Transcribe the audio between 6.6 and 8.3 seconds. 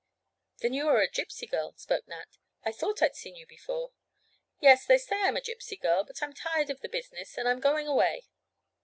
of the business and I'm going away."